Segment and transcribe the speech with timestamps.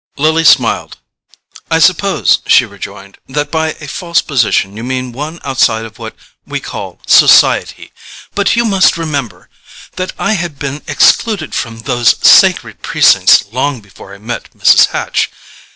[0.17, 0.97] Lily smiled.
[1.69, 6.15] "I suppose," she rejoined, "that by a false position you mean one outside of what
[6.43, 7.93] we call society;
[8.33, 9.47] but you must remember
[9.97, 14.87] that I had been excluded from those sacred precincts long before I met Mrs.
[14.87, 15.29] Hatch.